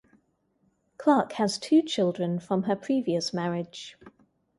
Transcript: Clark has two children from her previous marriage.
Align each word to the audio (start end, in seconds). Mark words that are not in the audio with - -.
Clark 0.97 1.33
has 1.33 1.59
two 1.59 1.83
children 1.83 2.39
from 2.39 2.63
her 2.63 2.75
previous 2.75 3.35
marriage. 3.35 3.99